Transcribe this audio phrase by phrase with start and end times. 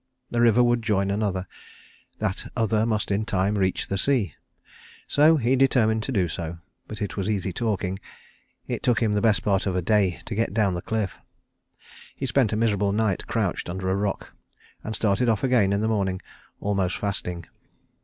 [0.31, 1.45] The river would join another;
[2.17, 4.33] that other must in time reach the sea.
[5.07, 6.27] So he determined to do;
[6.87, 7.99] but it was easy talking.
[8.67, 11.19] It took him the best part of a day to get down the cliff.
[12.15, 14.33] He spent a miserable night crouched under a rock,
[14.83, 16.19] and started off again in the morning
[16.59, 17.45] almost fasting.